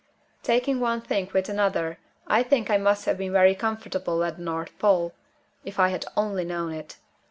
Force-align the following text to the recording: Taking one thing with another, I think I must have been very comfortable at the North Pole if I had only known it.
Taking 0.41 0.79
one 0.79 1.01
thing 1.01 1.29
with 1.31 1.47
another, 1.47 1.99
I 2.25 2.41
think 2.41 2.71
I 2.71 2.77
must 2.79 3.05
have 3.05 3.19
been 3.19 3.31
very 3.33 3.53
comfortable 3.53 4.23
at 4.23 4.37
the 4.37 4.43
North 4.43 4.71
Pole 4.79 5.13
if 5.63 5.77
I 5.79 5.89
had 5.89 6.05
only 6.17 6.43
known 6.43 6.71
it. 6.73 6.97